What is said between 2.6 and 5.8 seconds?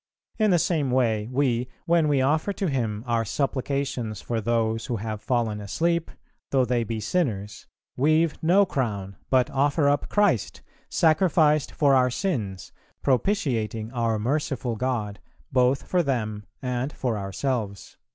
Him our supplications for those who have fallen